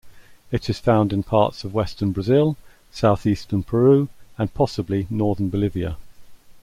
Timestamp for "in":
1.13-1.21